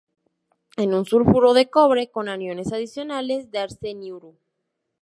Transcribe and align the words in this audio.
Es 0.77 0.87
un 0.87 1.05
sulfuro 1.05 1.53
de 1.53 1.69
cobre 1.69 2.09
con 2.09 2.27
aniones 2.27 2.73
adicionales 2.73 3.51
de 3.51 3.59
arseniuro. 3.59 4.33